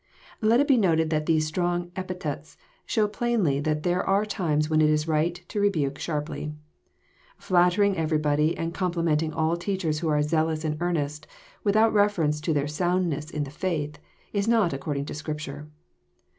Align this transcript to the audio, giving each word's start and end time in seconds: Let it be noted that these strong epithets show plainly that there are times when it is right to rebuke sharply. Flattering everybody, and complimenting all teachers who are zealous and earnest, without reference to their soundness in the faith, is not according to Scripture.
Let 0.41 0.59
it 0.59 0.67
be 0.67 0.77
noted 0.79 1.11
that 1.11 1.27
these 1.27 1.45
strong 1.45 1.91
epithets 1.95 2.57
show 2.87 3.07
plainly 3.07 3.59
that 3.59 3.83
there 3.83 4.03
are 4.03 4.25
times 4.25 4.67
when 4.67 4.81
it 4.81 4.89
is 4.89 5.07
right 5.07 5.35
to 5.49 5.59
rebuke 5.59 5.99
sharply. 5.99 6.55
Flattering 7.37 7.95
everybody, 7.95 8.57
and 8.57 8.73
complimenting 8.73 9.31
all 9.31 9.55
teachers 9.55 9.99
who 9.99 10.07
are 10.09 10.23
zealous 10.23 10.65
and 10.65 10.75
earnest, 10.81 11.27
without 11.63 11.93
reference 11.93 12.41
to 12.41 12.51
their 12.51 12.67
soundness 12.67 13.29
in 13.29 13.43
the 13.43 13.51
faith, 13.51 13.99
is 14.33 14.47
not 14.47 14.73
according 14.73 15.05
to 15.05 15.13
Scripture. 15.13 15.69